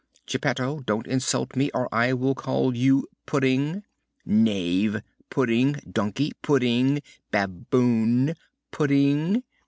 "Geppetto, 0.25 0.79
don't 0.79 1.05
insult 1.05 1.55
me 1.55 1.69
or 1.75 1.87
I 1.93 2.13
will 2.13 2.33
call 2.33 2.75
you 2.75 3.07
Pudding!" 3.27 3.83
"Knave!" 4.25 5.03
"Pudding!" 5.29 5.75
"Donkey!" 5.91 6.31
"Pudding!" 6.41 7.03
"Baboon!" 7.31 8.33
"Pudding!" 8.71 9.43